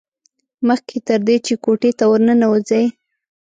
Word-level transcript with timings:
مخکې 0.67 0.97
تر 1.07 1.19
دې 1.27 1.35
چې 1.45 1.53
کوټې 1.63 1.91
ته 1.97 2.03
ور 2.11 2.21
ننوځي. 2.27 2.85